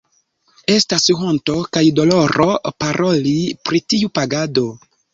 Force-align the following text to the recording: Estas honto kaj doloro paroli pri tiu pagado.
Estas 0.75 1.05
honto 1.19 1.59
kaj 1.77 1.85
doloro 2.01 2.49
paroli 2.83 3.37
pri 3.69 3.87
tiu 3.95 4.15
pagado. 4.21 4.71